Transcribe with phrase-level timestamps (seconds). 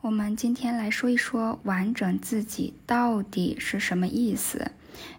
[0.00, 4.70] 我们今天来说一说完整自己到底是什么意思。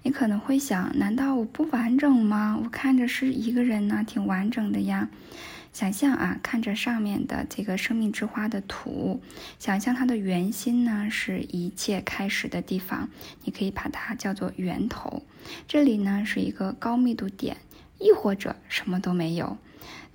[0.04, 2.58] 你可能会想，难道我不完整吗？
[2.63, 5.09] 我看着是一个人呢，挺完整的呀。
[5.73, 9.21] 想象啊，看着上面的这个生命之花的图，
[9.59, 13.09] 想象它的圆心呢是一切开始的地方，
[13.43, 15.23] 你可以把它叫做源头。
[15.68, 17.57] 这里呢是一个高密度点，
[18.00, 19.57] 亦或者什么都没有。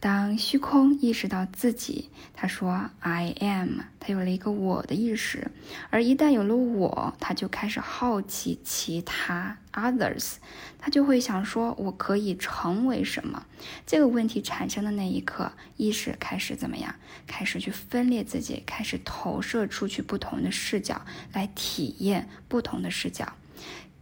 [0.00, 5.50] 当虚空意识到自己，他说 “I am”，他有了一个我的意识。
[5.88, 10.34] 而一旦有了我，他就开始好奇其他 others，
[10.78, 13.46] 他就会想说：“我可以成为什么？”
[13.86, 16.94] 这个问题产生的那一刻，意识开始怎么样？
[17.26, 21.00] 开始去分裂自己，开始投射出去不同的视角，
[21.32, 23.32] 来体验不同的视角。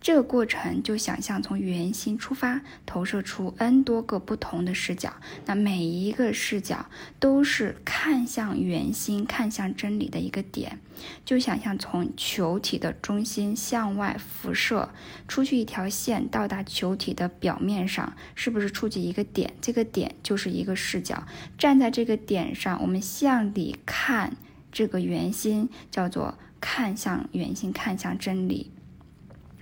[0.03, 5.15] 这个过程就想象从圆心出发，投射出 n 多个不同的视角，
[5.47, 6.87] 那每一个视角
[7.21, 10.81] 都是看向圆心、看向真理的一个点。
[11.25, 14.91] 就想象从球体的中心向外辐射
[15.29, 19.55] 出去一条线，到达球体的表面上，是不是触及一个点？
[19.61, 21.25] 这个点就是一个视角。
[21.57, 24.37] 站在这个点上，我们向里看
[24.73, 28.72] 这个圆心，叫做看向圆心，看向真理。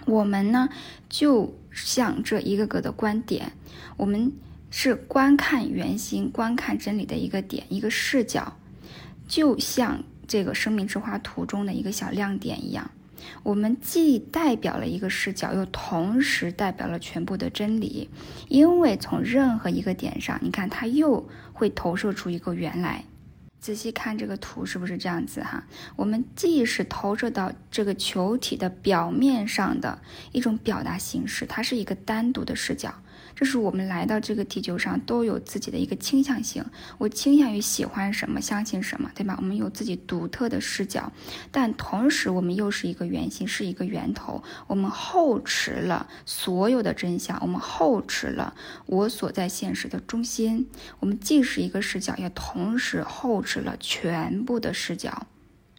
[0.06, 0.68] 我们呢，
[1.08, 3.52] 就像这一个个的观点，
[3.96, 4.32] 我们
[4.70, 8.56] 是观看圆心、观看真理的一个点、一个视角，
[9.28, 12.90] 就像这个生命之花图中的一个小亮点一样。
[13.42, 18.08] 我们既代表了一个视角，又同时代表了全部的真理，
[18.48, 23.04] 因为从任何一个点上，你看它又会投射出一个原来。
[23.60, 25.62] 仔细看这个图，是不是这样子哈？
[25.94, 30.00] 我们既是投射到这个球体的表面上的
[30.32, 32.94] 一种表达形式，它是一个单独的视角。
[33.40, 36.62] 这是我们来到这个地球上都有自己的一个倾向性，
[36.98, 39.34] 我倾向于喜欢什么，相信什么，对吧？
[39.38, 41.10] 我们有自己独特的视角，
[41.50, 44.42] 但同时我们又是一个圆心，是一个源头。
[44.66, 50.68] 我们厚持了所有的真相，我们厚持了我所在现实的中心。
[50.98, 55.26] 我们既是一个视角，也同时厚持了全部的视角。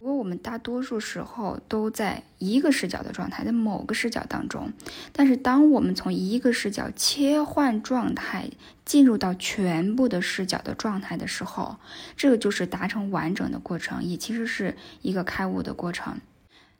[0.02, 4.72] 不过我们大多数时候都在一个视角的状态，在某个视角当中。
[5.12, 8.50] 但是当我们从一个视角切换状态，
[8.84, 11.76] 进入到全部的视角的状态的时候，
[12.16, 16.18] 这个就是达成完整的过程，也其实是一个开悟的过程。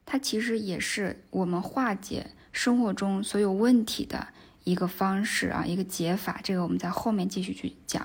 [0.05, 4.27] 它其实也是我们化解生活中所有问题的
[4.65, 6.41] 一个方式啊，一个解法。
[6.43, 8.05] 这个我们在后面继续去讲。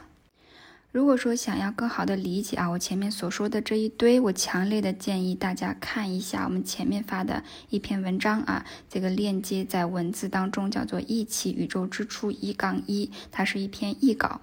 [0.92, 14.42] 如果说想要更好的理解啊，我前面所说的这一堆，我强烈的建议大家看一下我们前面发的一篇文章啊，这个链接在文字当中叫做《一起宇宙之初一杠一》，它是一篇译稿。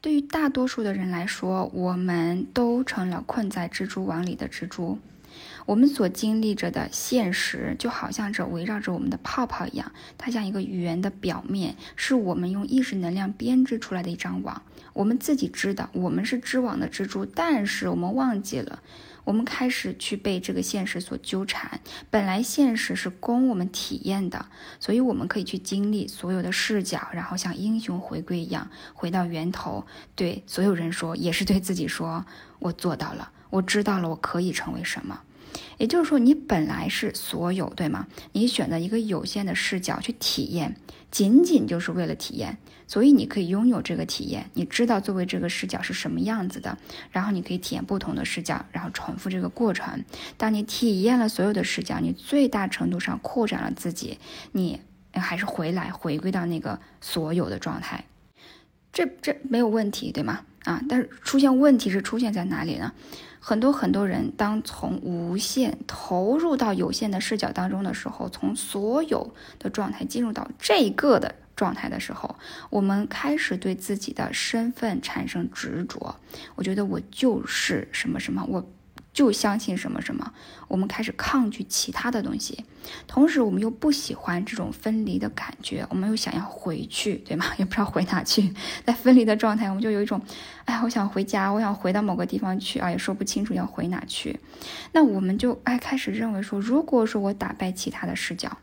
[0.00, 4.98] 对于大多数的人来说，我们都成了困在蜘蛛网里的蜘蛛。
[5.66, 14.62] 我们所经历着的现实，就好像这围绕着我们的泡泡一样，它像一个圆的表面，是我们用意识能量编织出来的一张网。
[14.92, 18.80] 我们自己知道，我们是织网的蜘蛛，但是我们忘记了，
[19.24, 21.80] 我们开始去被这个现实所纠缠。
[22.10, 24.46] 本来现实是供我们体验的，
[24.78, 29.84] 所以我们可以去经历所有的视角，然后像英雄回归一样回到源头，
[30.14, 32.24] 对所有人说，也是对自己说
[32.60, 35.20] ：“我做到了，我知道了，我可以成为什么。”
[35.78, 38.06] 也就是说，你本来是所有，对吗？
[38.32, 40.76] 你选择一个有限的视角去体验，
[41.10, 44.50] 仅仅就是为了体验，所以你可以拥有这个体验。
[44.54, 46.76] 你知道作为这个视角是什么样子的，
[47.10, 50.04] 然后你可以体验不同的视角，然后重复这个过程。
[50.36, 54.18] 当你体验了所有的视角，你最大程度上扩展了自己，
[54.52, 54.80] 你
[55.12, 58.04] 还是回来回归到那个所有的状态，
[58.92, 60.40] 这这没有问题，对吗？
[60.64, 62.92] 啊，但是出现问题是出现在哪里呢？
[63.38, 72.34] 很多很多人，当从无限投入到有限的视角当中的时候，从所有的状态进入到这个的状态的时候，
[72.70, 76.16] 我们开始对自己的身份产生执着。
[76.54, 78.66] 我觉得我就是什么什么，我。
[79.14, 80.32] 就相信什么什么，
[80.68, 82.64] 我们开始抗拒其他的东西，
[83.06, 87.46] 同时我们又不喜欢这种分离的感觉，我们又想要回去，对吗？
[87.56, 88.52] 也不知道回哪去，
[88.84, 90.20] 在分离的状态，我们就有一种，
[90.64, 94.38] 哎，我想回家，我想回到某个地方去啊，也说不清楚要回哪去。
[94.92, 98.58] 那我们就哎开始认为说，如果说我打败其他的视角，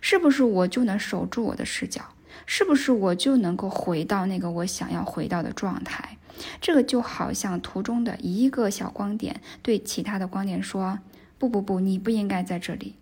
[0.00, 2.02] 是不是我就能守住我的视角？
[2.44, 6.18] 是不是我就能够回到那个我想要回到的状态？
[6.60, 10.98] 这个就好像图中的一个小光点对其他的光点说
[11.38, 12.94] ：“不不不，你不应该在这里，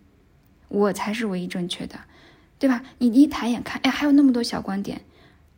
[0.67, 1.99] 我才是唯一正确的，
[2.59, 5.01] 对吧？”你一抬眼看，哎，还有那么多小光点，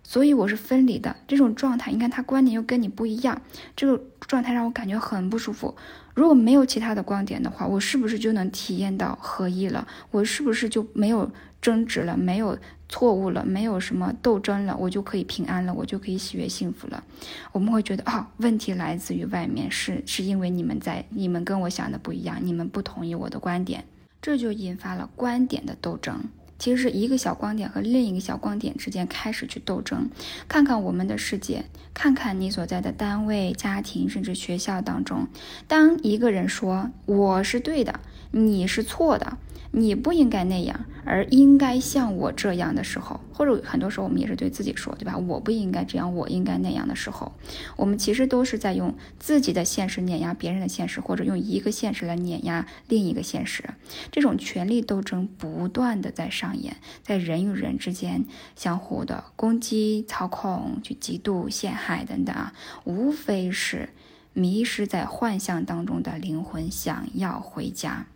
[0.04, 1.92] 所以我是分离的这种状态。
[1.92, 3.42] 你看他观点又跟你不一样，
[3.76, 5.76] 这个状态让我感觉很不舒服。
[6.14, 9.88] 如果没有其他的光点的话，我是不是就能体验到合一了？
[10.12, 11.32] 我是不是就没有
[11.62, 12.58] 争执了，没有
[12.90, 14.76] 错误了，没有什么斗争了？
[14.78, 17.04] 我就可以平安了，我就可以喜悦幸福了？
[17.52, 23.84] 我们会觉得啊，问题来自于外面，是是因为你们在，你们跟我想的不一样，你们不同意我的观点，
[24.22, 26.26] 这就引发了观点的斗争。
[26.60, 30.10] 其实是一个小光点和另一个小光点之间开始去斗争，
[30.48, 35.28] 看看我们的世界，看看你所在的单位、家庭，甚至学校当中，
[35.68, 38.00] 当一个人说我是对的，
[38.32, 39.38] 你是错的。
[39.72, 45.18] 你不应该那样，而应该像我这样的时候，或者很多时候我们也是对自己说，对吧？
[45.18, 47.34] 我不应该这样，我应该那样的时候，
[47.76, 53.66] 我们其实都是在用自己的现实碾压别人的现实，或者用一个现实来碾压另一个现实。
[54.10, 58.26] 这种权力斗争不断的在上演，在人与人之间
[58.56, 62.54] 相互的攻击、操控、去嫉妒、陷害等等啊，
[62.86, 63.90] 无非是
[64.32, 68.08] 迷失在幻象当中的灵魂想要回家。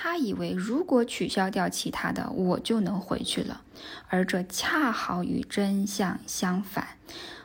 [0.00, 3.62] 他以为如果取消掉其他的，我就能回去了，
[4.06, 6.86] 而这恰好与真相相反。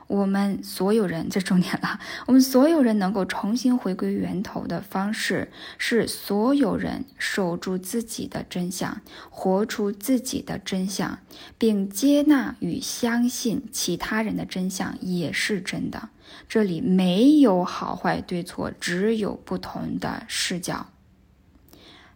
[0.05, 9.01] 我们所有人，这重点了，我们所有人能够重新回归源头的方式，是所有人守住自己的真相，
[9.31, 11.17] 活出自己的真相，
[11.57, 16.09] 并接纳与相信其他人的真相也是真的。
[16.47, 20.92] 这里没有好坏对错，只有不同的视角。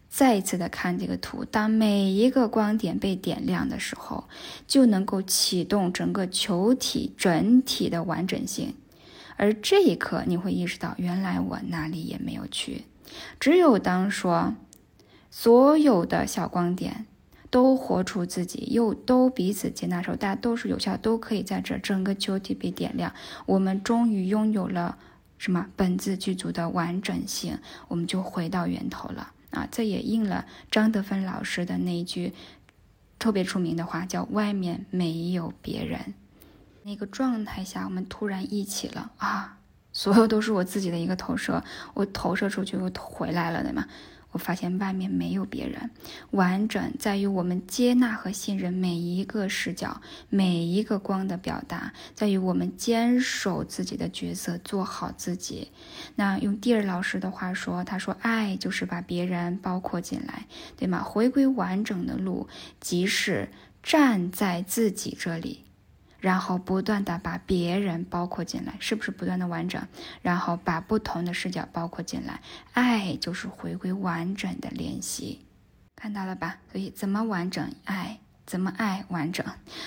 [0.10, 4.28] 再一次的看这个图，当每一个光点被点亮的时候，
[4.66, 8.74] 就能够启动整个球体整体的完整性。
[9.36, 12.86] 而这一刻，你会意识到，原来我哪里也没有去。
[13.40, 14.56] 只有当说
[15.30, 17.06] 所有的小光点
[17.52, 23.14] 都活出自己，又都彼此接纳时候，大家都是有效，都可以在这整个球体被点亮。
[23.46, 24.98] 我们终于拥有了
[25.38, 27.60] 什么本自具足的完整性，
[27.90, 29.34] 我们就回到源头了。
[29.52, 32.34] 啊，这也应了张德芬老师的那一句
[33.20, 36.14] 特别出名的话，叫“外面没有别人”。
[36.84, 39.58] 那个状态下，我们突然一起了啊，
[39.92, 41.64] 所有都是我自己的一个投射，
[41.94, 43.88] 我投射出去我回来了，对吗？
[44.38, 45.90] 发现外面没有别人，
[46.32, 55.70] 完整在于我们接纳和信任每一个视角、每一个光的表达，在于我们坚守自己的角色，做好自己。
[56.16, 60.46] 那用蒂尔老师的话说，他说：“爱就是把别人包括进来，
[60.78, 61.04] 对吗？
[61.04, 62.48] 回归完整的路，
[62.80, 63.50] 即是
[63.82, 65.64] 站在自己这里。”
[66.20, 69.88] 然后不断的把别人包括进来，是不是不断的完整？
[70.22, 72.42] 然后把不同的视角包括进来，
[72.74, 75.46] 爱就是回归完整的练习，
[75.96, 76.58] 看到了吧？
[76.72, 78.20] 所以怎么完整爱？
[78.46, 79.46] 怎么爱完整？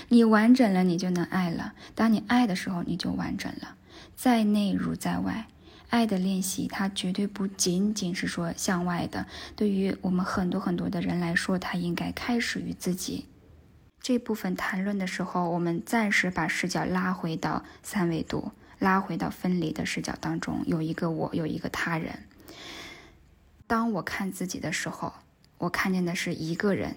[0.09, 1.73] 你完整了，你就能爱了。
[1.94, 3.76] 当你爱的时候，你就完整了。
[4.15, 5.47] 在内如在外，
[5.88, 9.26] 爱的练习，它绝对不仅仅是说向外的。
[9.56, 13.25] 对于我们很多很多的人来说，它应该开始于自己。
[14.00, 22.25] 这部分谈论的时候，我们暂时把视角拉回到三维度，拉回到分离的视角当中，有一个我，有一个他人。
[23.67, 25.12] 当我看自己的时候，
[25.58, 26.97] 我看见的是一个人，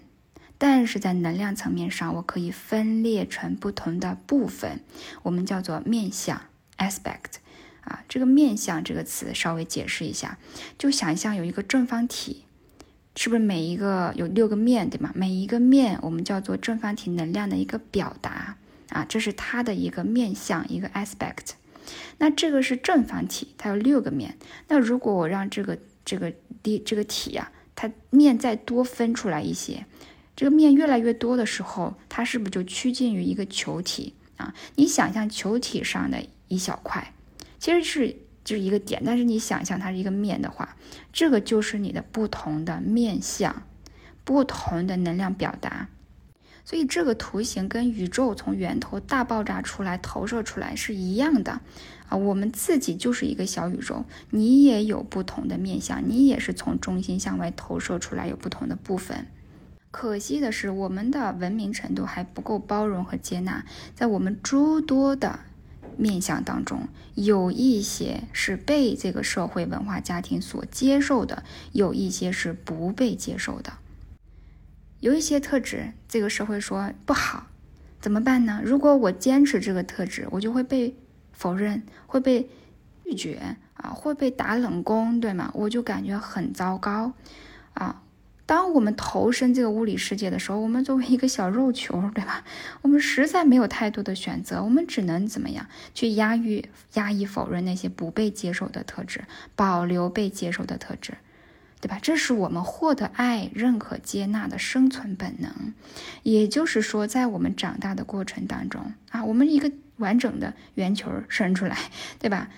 [0.57, 4.79] 但是在能量层面上，我可以分裂成不同的部分，
[5.23, 6.41] 我们叫做面相
[6.77, 7.43] （aspect）。
[7.81, 10.37] 啊，这个面相这个词稍微解释一下，
[10.77, 12.45] 就想象有一个正方体。
[13.15, 15.11] 是不是每一个有六个面对吗？
[15.13, 18.57] 每一个面我们叫做正方体能量的一个表达
[18.89, 21.51] 啊，这是它的一个面向一个 aspect。
[22.17, 24.37] 那这个是正方体，它有六个面。
[24.67, 29.85] 那如果我让这个这个第这个体呀，它面再多分出来一些，
[30.35, 34.55] 这个面越来越多的时候，它是不是就趋近于一个球体啊？
[34.75, 37.13] 你想象球体上的一小块，
[37.59, 38.17] 其实是。
[38.43, 40.75] 就是一个点，但是你想象它是一个面的话，
[41.11, 43.63] 这个就是你的不同的面相，
[44.23, 45.87] 不同的能量表达。
[46.65, 51.59] 所以这个图形跟宇宙从源头大爆炸出来投射出来是一样的
[52.07, 52.15] 啊。
[52.15, 59.27] 我们自己就是一个小宇宙，你也有不同的面相，你也是从中心向外投射出来，有不同的部分。
[59.91, 65.41] 可惜的是，我们的文明程度还不够包容和接纳，在我们诸多的。
[65.97, 73.73] 面相当中有一些是被这个社会文化家庭所接受的，有一些是不被接受的。
[74.99, 77.47] 有一些特质，这个社会说不好，
[77.99, 78.61] 怎么办呢？
[78.63, 80.95] 如果我坚持这个特质，我就会被
[81.31, 82.49] 否认，会被
[83.03, 85.51] 拒绝啊，会被打冷宫，对吗？
[85.55, 87.13] 我就感觉很糟糕
[87.73, 88.02] 啊。
[88.45, 92.43] 当我们投身这个物理世界的时候，我们作为一个小肉球，对吧？
[92.83, 95.65] 我们实在没有太多的选择，我们只能怎么样？
[95.93, 99.21] 去压抑、压抑、否认那些不被接受的特质，
[99.55, 101.13] 保留被接受的特质，
[101.79, 101.99] 对吧？
[102.01, 105.73] 这是我们获得爱、认可、接纳的生存本能。
[106.23, 111.77] 也就是说，在我们长大的过程当中啊，我们一个完整的圆球生出来，
[112.19, 112.49] 对吧？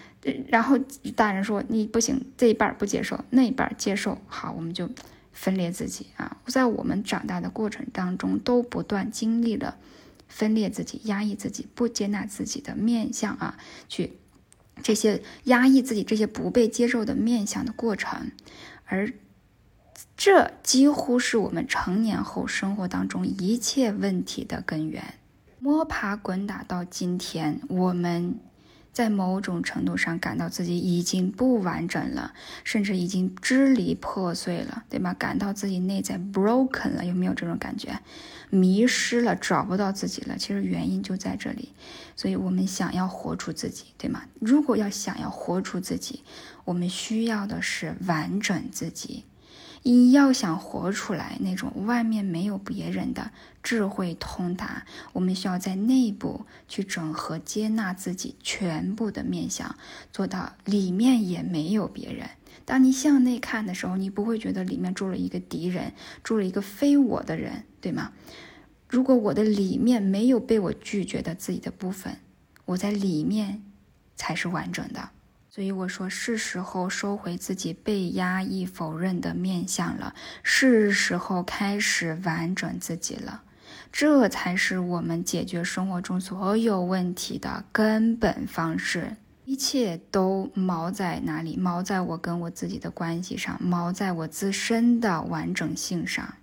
[0.47, 0.79] 然后
[1.15, 4.89] 大人说你不行，这一半不接受，那一半接受，好，我们就。
[5.35, 9.77] 分裂自己啊，在我们长大的过程当中，都不断经历了
[10.29, 13.57] 分裂自己、压抑自己、不接纳自己的面相啊，
[13.89, 14.13] 去
[14.81, 18.31] 这些压抑自己、这些不被接受的面相的过程，
[18.85, 19.13] 而
[20.15, 25.15] 这几乎是我们成年后生活当中一切问题的根源。
[25.59, 28.39] 摸爬滚打到今天，我们。
[28.95, 32.33] 在某种程度上感到自己已经不完整了，
[32.63, 35.13] 甚至已经支离破碎了，对吗？
[35.13, 37.99] 感到自己内在 broken 了，有没有这种感觉？
[38.49, 40.37] 迷失了，找不到自己了。
[40.37, 41.73] 其实原因就在这里。
[42.15, 44.23] 所以我们想要活出自己，对吗？
[44.39, 46.23] 如果要想要活出自己，
[46.63, 49.25] 我们需要的是完整自己。
[49.83, 53.29] 你要想活出来那种外面没有别人的
[53.65, 59.75] 智慧通达，我们需要在内部去整合接纳自己全部的面相，
[60.11, 62.29] 做到里面也没有别人。
[62.63, 65.93] 当你向内看的时候，你不会觉得里面住了一个敌人，
[66.23, 68.13] 住了一个非我的人，对吗？
[68.87, 72.19] 如果我的里面没有被我拒绝的自己的部分，
[72.65, 73.63] 我在里面
[74.15, 75.09] 才是完整的。
[75.49, 83.41] 所以我说，是时候收回自己被压抑、否认的面相了，是时候开始完整自己了。
[83.97, 89.15] 这才是我们解决生活中所有问题的根本方式。
[89.45, 91.57] 一切都锚在哪里？
[91.57, 96.35] 锚在我跟我自己的关系上，锚在我自身的完整性上。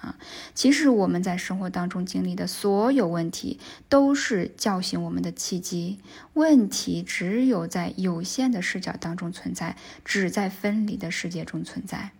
[0.00, 0.16] 啊，
[0.54, 3.60] 其实我们在生活当中经历的所有问题，
[3.90, 5.98] 都是叫醒我们的契机。
[6.32, 12.12] 问题只有在有限的视角当中存在，只在分离的世界中存在。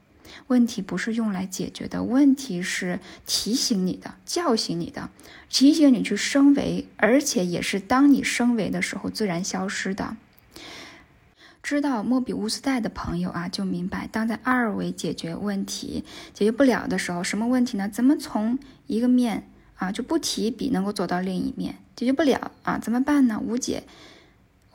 [0.46, 5.10] 问题不是用来解决的，问题是提醒你的、叫醒你的、
[5.48, 10.16] 提醒你去升维，而且也是当你升维的时候自然消失的。
[11.62, 17.88] 知道莫比乌斯带的朋友啊，就明白，当在二维解决问题解决不了的时候，什么问题呢？
[17.88, 21.74] 怎么从一个面啊就不提笔能够走到另一面？
[21.96, 23.42] 解决不了啊，怎么办呢？
[23.44, 23.82] 无解。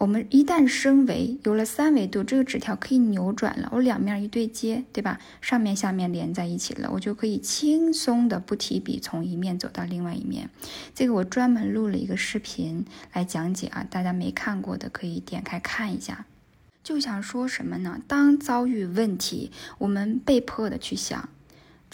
[0.01, 5.20] 我们一旦升维，有了三维度，这个纸条可以扭转了，我两面一对接，对吧？
[5.41, 10.50] 上面下面连在一起了，我就可以轻松的不提笔从一面走到另外一面。
[10.96, 16.25] 这个我专门录了一个视频来讲解啊，大家没看过的可以点开看一下。
[16.84, 18.01] 就想说什么呢？
[18.08, 21.29] 当遭遇问题，我们被迫的去想，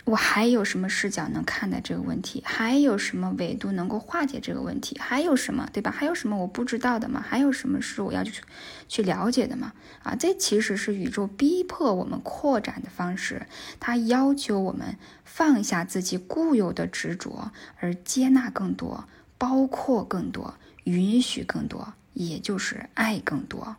[0.06, 2.42] 我还有什么视角能看待这个问题？
[2.46, 4.98] 还有什么维度能够化解这个问题？
[5.00, 5.92] 还有什么，对吧？
[5.92, 7.22] 还有什么我不知道的吗？
[7.28, 8.42] 还有什么是我要去
[8.88, 9.74] 去了解的吗？
[10.04, 13.48] 啊，这其实是宇宙逼迫我们扩展的方式，
[13.80, 19.06] 它要求我们放下自己固有的执着，而接纳更多，
[19.38, 20.54] 包括更多，
[20.86, 23.76] 允许更多，也就是爱更多。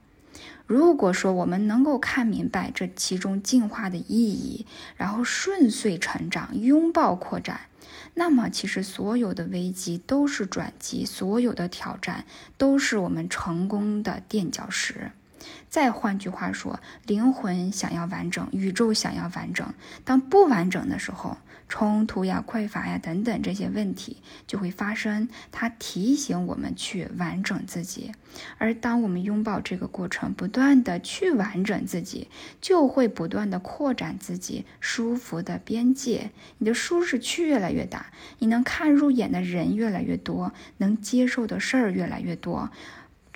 [0.69, 4.67] 如果说我们能够看明白这其中进化的意义，
[4.99, 7.63] 然后顺遂成长，拥抱扩展，
[8.13, 12.27] 那么其实所有的危机都是转机，所有的挑战
[12.59, 15.11] 都是我们成功的垫脚石。
[15.69, 19.75] 再换句话说，灵魂想要完整，宇宙想要完整，
[20.05, 21.37] 当不完整的时候。
[21.71, 28.13] 冲突呀、匮乏呀等等这些问题就会发生，它提醒我们去完整自己。
[28.57, 32.29] 而当我们拥抱这个过程，不断的去完整自己，
[32.63, 38.07] 就会不断的扩展自己舒服的边界，你的舒适区越来越大，
[38.39, 42.71] 你能看入眼的人越来越多，能接受的事儿越来越多。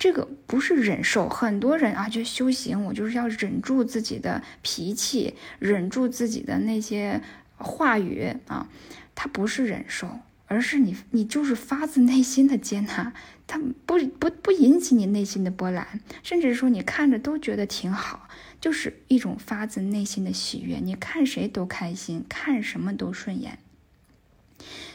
[0.03, 7.21] 这个不是忍受，很多人啊，就修行，我就是要忍住自己的脾气，忍住自己的那些。
[7.55, 8.67] 话语啊，
[9.15, 13.13] 它不是忍受，而是你，你就是发自内心的接纳，
[13.47, 18.27] 它不不不引起你内心的波澜，甚至说你看着都觉得挺好，
[18.59, 23.57] 就是一种发自内心的喜悦，你看谁都开心，看什么都顺眼。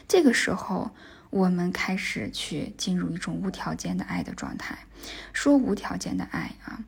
[0.07, 0.91] 这个时候。
[1.29, 4.77] 我们开始去进入一种无条件的爱的状态。
[5.31, 6.83] 说无条件的爱啊，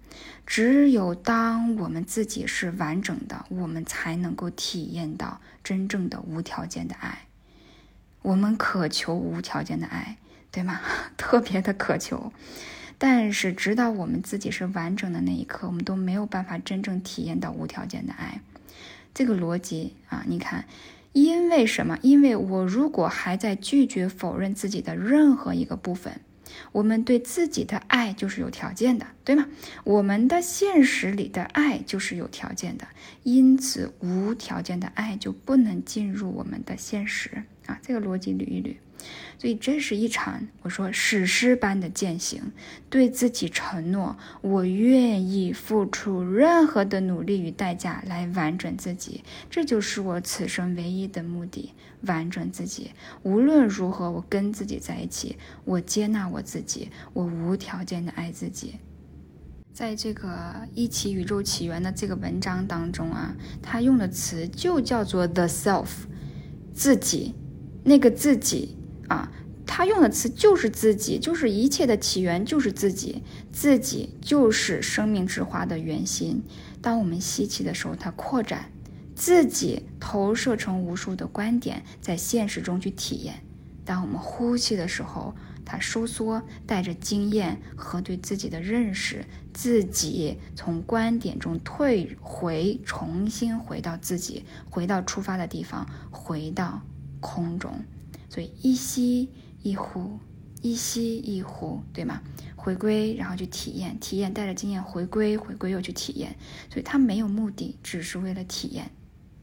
[0.46, 7.28] 只有当我们自己是完整的，我们才能够体验到真正的无条件的爱。
[8.22, 10.18] 我们渴求无条件的爱，
[10.52, 10.82] 对吗？
[11.18, 12.34] 特别的渴求。
[12.98, 18.42] 但是，直到我们自己是完整的那一刻，我们都没有办法真正体验到无条件的爱。
[19.14, 20.66] 这个逻辑啊，你看，
[21.14, 21.98] 因为什么？
[22.02, 26.22] 因为我如果还在拒绝否认自己的任何一个部分。
[26.74, 29.48] 我们对自己的爱就是有条件的，对吗？
[29.86, 32.86] 我们的现实里的爱就是有条件的，
[33.24, 37.80] 因此无条件的爱就不能进入我们的现实啊！
[37.82, 38.76] 这个逻辑捋一捋。
[39.38, 42.52] 所以这是一场我说史诗般的践行，
[42.90, 52.92] 对自己承诺，我愿意付出任何的努力与代价来完整自己，这就是我此生唯一的目的，完整自己。
[53.24, 58.76] 无论如何，我跟自己在一起，我接纳我自己，我无条件的爱自己。
[59.74, 60.28] 在这个
[60.76, 65.88] 《一起宇宙起源》的这个文章当中啊，他用的词就叫做 the self，
[66.74, 67.34] 自己，
[67.84, 68.78] 那个自己。
[69.12, 69.32] 啊，
[69.66, 76.42] 他用的词就是自己，就是一切的起源，就是自己，自己就是生命之花的原心。
[76.82, 78.72] 当我们吸气的时候，它扩展，
[79.14, 83.36] 自己投射成无数的观点，在现实中去体验；
[83.84, 96.82] 当我们呼气的时候，它收缩，带着经验和对自己的认识，自己从观点中退回，重新回到自己，回到出发的地方，回到
[97.20, 97.72] 空中。
[98.32, 99.30] 所以一吸
[99.62, 100.18] 一呼，
[100.62, 102.22] 一吸一呼，对吗？
[102.56, 106.38] 回归，然后去体验，体验带着经验回归，回归又去体验。
[106.70, 108.90] 所以它没有目的，只是为了体验，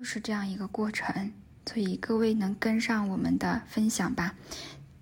[0.00, 1.30] 是这样一个过程。
[1.66, 4.34] 所以各位能跟上我们的分享吧？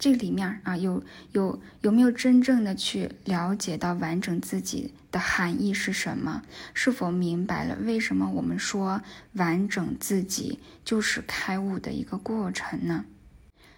[0.01, 6.43] 这里面啊，有有有没有真正的去了解到完整自己的含义是什么？
[6.75, 9.01] 是否明白了为什么我们说
[9.35, 13.05] 完整自己就是开悟的一个过程呢？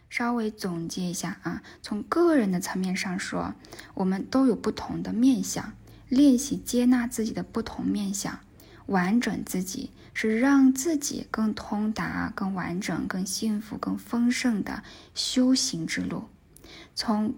[0.08, 3.54] 稍微总结一下啊，从个人的层面上说，
[3.94, 5.72] 我们都有不同的面相，
[6.08, 8.40] 练习接纳自己的不同面相，
[8.86, 14.82] 完整自己是让自己更通达、更完整、更幸福、更丰盛的
[15.14, 16.24] 修行之路。
[16.94, 17.34] 从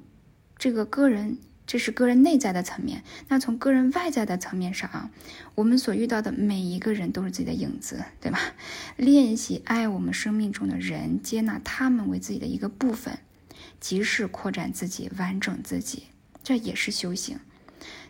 [0.56, 1.38] 这个个人。
[1.70, 3.04] 这是个人内在的层面。
[3.28, 5.08] 那从个人外在的层面上啊，
[5.54, 8.40] 我们所遇到的每一个人都是自己的影子，对吧？
[8.98, 13.20] 练习爱我们生命中的人，接纳他们为自己的一个部分，
[13.78, 16.06] 及时扩展自己，完整自己，
[16.42, 17.38] 这也是修行。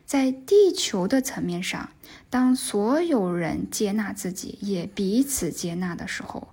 [0.06, 1.90] 在地球的层面上，
[2.30, 6.48] 当所有人接纳自己，也彼此接纳的时候。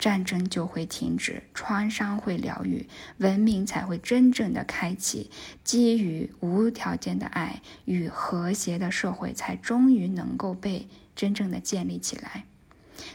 [0.00, 5.30] 战争就会停止，创伤会疗愈，文明才会真正的开启。
[5.62, 12.46] 基于无条件的爱与和谐的社会，才终于能够被真正的建立起来。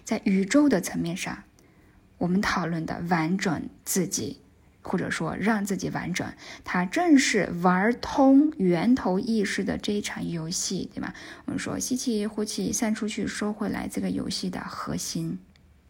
[0.03, 1.43] 在宇宙的层面上，
[2.19, 4.41] 我们讨论的完整自己，
[4.83, 6.31] 或者说让自己完整，
[6.63, 11.15] 它正是玩通源头意识的这一场游戏，对吧？
[11.45, 15.39] 我们说吸气、呼气、散出去、收回来，这个游戏的核心。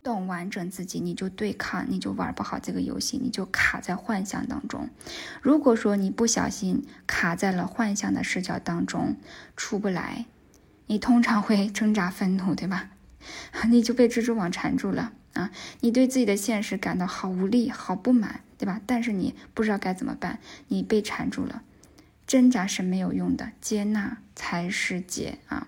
[0.05, 4.87] 懂完整自己，你就对抗，你就玩不好这个游戏，你就卡在幻想当中。
[5.41, 9.15] 如果说你不小心卡在了幻想的视角当中，
[9.57, 10.25] 出不来，
[10.85, 12.91] 你通常会挣扎愤怒，对吧？
[13.67, 15.49] 你就被蜘蛛网缠住了啊！
[15.81, 18.79] 你对自己的现实感到好无力、好不满，对吧？
[18.85, 20.37] 但是你不知道该怎么办，
[20.67, 21.63] 你被缠住了，
[22.27, 25.67] 挣扎是没有用的，接纳才是解啊！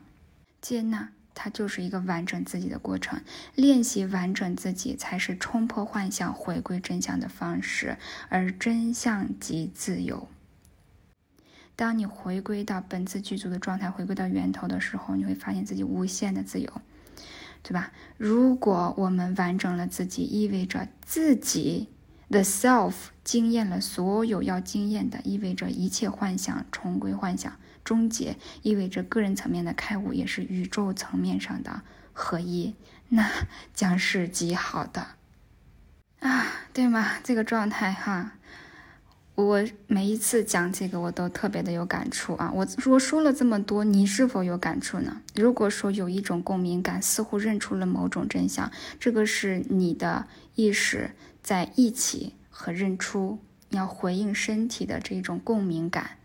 [0.61, 1.09] 接纳。
[1.39, 3.21] 它就是一个完整自己的过程，
[3.53, 7.97] 练习完整自己才是冲破幻想、回归真相的方式，
[8.29, 10.27] 而真相即自由。
[11.75, 16.81] 当你回归到本自具足的状态，回归到源头的时候，你会发现自己无限的自由，
[17.61, 17.91] 对吧？
[18.17, 21.89] 如果我们完整了自己，意味着自己
[22.29, 27.59] the self 经验了所有要经验的，意味着一切幻想重归幻想。
[27.87, 32.75] 终结意味着个人层面的开悟，也是宇宙层面上的合一，
[33.07, 33.31] 那
[33.73, 35.07] 将是极好的
[36.19, 37.13] 啊，对吗？
[37.23, 38.33] 这个状态哈，
[39.35, 42.51] 我每一次讲这个，我都特别的有感触啊。
[42.53, 45.21] 我我说了这么多，你是否有感触呢？
[45.33, 48.69] 如果说有一种共鸣感，似乎认出了某种真相，
[48.99, 56.17] 这个是你的意识在一起和认出，你要回应身体的这种共鸣感。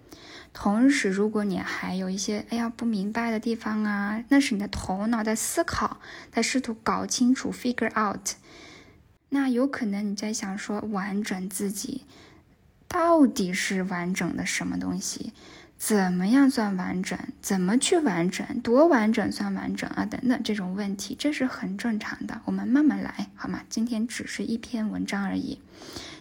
[0.52, 5.98] 同时，如果你还有一些哎呀不明白的地方啊，那是你的头脑在思考，
[6.30, 8.32] 在试图搞清楚 figure out。
[9.30, 12.04] 那有可能你在想说，完整自己
[12.86, 15.32] 到底是完整的什么东西？
[15.78, 17.18] 怎么样算完整？
[17.40, 18.46] 怎么去完整？
[18.60, 20.04] 多完整算完整啊？
[20.04, 22.40] 等等这种问题，这是很正常的。
[22.44, 23.62] 我们慢慢来，好吗？
[23.68, 25.58] 今天只是一篇文章而已。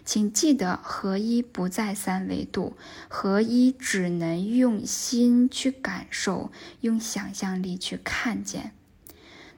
[0.04, 2.76] 请记得，合一不在三维度，
[3.08, 8.72] 合一只能用心去感受，用想象力去看见。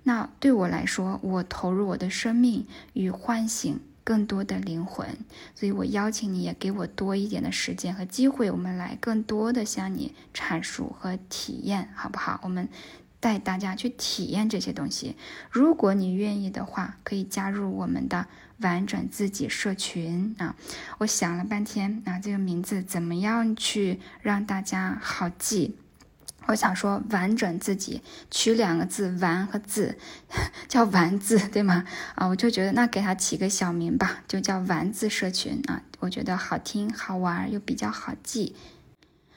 [0.03, 5.17] 那对我来说，我投入我的生命与唤醒更多的灵魂，
[5.55, 12.41] 所以我邀请你也给我多一点的时间和机会，我们来更多的向你阐述和体验，好不好？
[12.43, 12.69] 我们。
[13.21, 15.17] 带大家去体验这些东西。
[15.51, 18.27] 如果你愿意的话，可以加入我们的
[18.59, 20.55] 完整自己社群啊！
[20.99, 25.77] 我想了半天啊，这个名字怎么样去让大家好记？
[26.47, 29.99] 我想说“完整自己”，取两个字“完”和“字
[30.69, 31.85] ”，叫“完字”，对吗？
[32.15, 38.55] 啊，我就觉得那给它起个小名吧，就叫“完字社群”啊，我觉得好听、好玩又比较好记，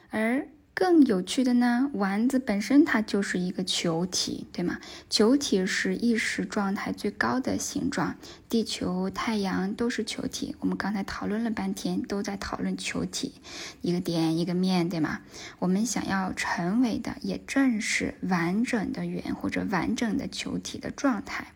[0.10, 0.48] 而。
[0.80, 4.78] 更有趣的呢，丸子本身它就是一个球体，对吗？
[5.10, 8.16] 球体是意识状态最高的形状，
[8.48, 10.56] 地球、太阳都是球体。
[10.60, 13.34] 我们刚才讨论了半天，都在讨论球体，
[13.82, 15.22] 一个点一个面对吗？
[15.58, 21.48] 我们想要成为的，也正是完整的圆或者完整的球体的状态。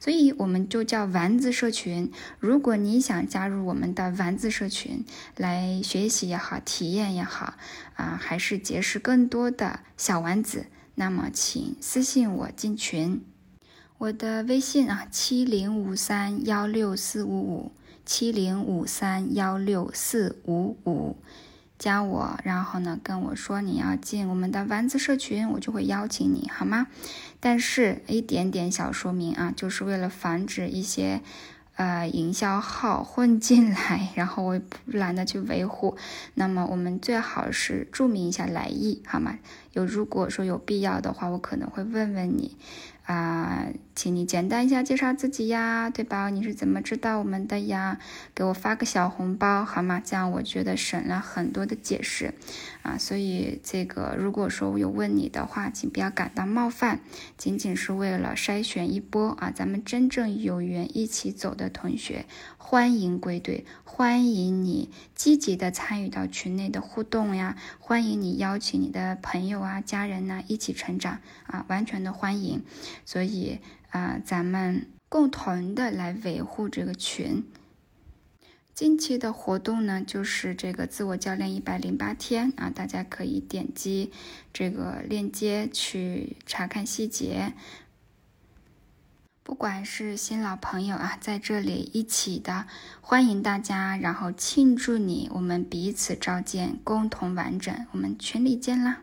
[0.00, 2.10] 所以我们就叫丸子社群。
[2.38, 5.04] 如果你想加入我们的丸子社群
[5.36, 7.54] 来学习也好，体验也好，
[7.94, 13.22] 啊，还是结识更多的小丸子，那么请私信我进群。
[13.98, 17.72] 我的微信啊，七零五三幺六四五五，
[18.06, 21.16] 七零五三幺六四五五。
[21.78, 26.88] 加我，然后呢，跟我说你要进我们的丸子社群，我就会邀请你，好吗？
[27.38, 31.20] 但是，一点点小说明啊，就是为了防止一些
[31.76, 35.96] 呃营销号混进来，然后我懒得去维护。
[36.34, 39.38] 那么，我们最好是注明一下来意，好吗？
[39.72, 42.56] 有如果说有必要的话，我可能会问问你。
[43.04, 46.30] 啊，请你简单一下介绍自己呀，对吧？
[46.30, 47.98] 你是怎么知道我们的呀？
[48.32, 50.00] 给我发个小红包好吗？
[50.04, 52.32] 这样我觉得省了很多的解释
[52.82, 52.96] 啊。
[52.96, 57.00] 所以这个，如果说我有问你的话，请不要感到冒犯，
[57.36, 72.62] 仅仅是为了筛选一波啊，咱们真正有缘一起走的同学，欢迎归队，欢迎你积极的参与到群内的互动呀，欢迎你邀请你的朋友啊、家人呐一起成长啊，完全的欢迎。
[73.04, 73.58] 所以
[73.90, 77.44] 啊，咱们共同的来维护这个群。
[78.74, 84.12] 近期的活动呢，就是这个自我教练一百零八天啊，大家可以点击
[84.52, 87.54] 这个链接去查看细节。
[89.42, 92.66] 不管是新老朋友啊，在这里一起的
[93.00, 99.02] 欢迎大家，然后庆祝你，我们彼此召见，共同完整，我们群里见啦！